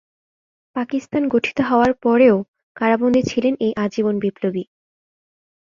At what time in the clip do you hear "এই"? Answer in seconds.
3.59-3.73